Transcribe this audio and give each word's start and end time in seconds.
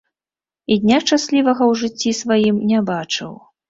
І 0.75 0.77
дня 0.85 0.97
шчаслівага 1.03 1.63
ў 1.71 1.85
жыцці 1.85 2.19
сваім 2.25 2.55
не 2.75 2.85
бачыў. 2.93 3.43